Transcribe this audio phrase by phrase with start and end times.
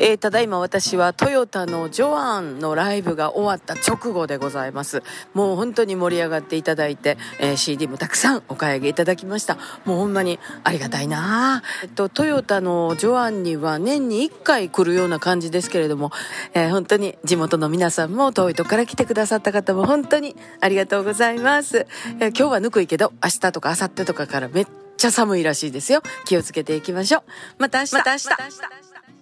[0.00, 5.02] えー、ただいま私はトヨタのジョアンのライブが終わった直後でございます。
[5.34, 9.58] もう本当に盛り上がっていただいて、えー、CD もたくさんお買い上げいただきました。
[9.84, 16.12] もうほんまにありがたいなえっと、トヨタのジョアンには年に1回来るような感じですけれども、
[16.54, 21.86] えー、本当に地元の皆さんも遠いとこから来てくださった方も本当にありがとうございます。
[22.20, 26.02] え今日はぬくいけど、明日とか明後日とかからめっちゃ寒いらしいですよ。
[26.24, 27.22] 気をつけていきましょう。
[27.58, 27.94] また明日。
[27.96, 29.19] また明日。